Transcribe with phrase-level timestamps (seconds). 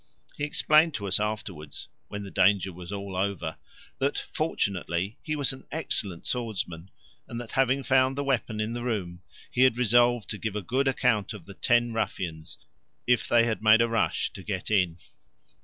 [0.35, 3.57] He explained to us afterwards, when the danger was all over,
[3.99, 6.89] that fortunately he was an excellent swordsman,
[7.27, 10.63] and that having found the weapon in the room, he had resolved to give a
[10.63, 12.57] good account of the ten ruffians
[13.05, 14.97] if they had made a rush to get in.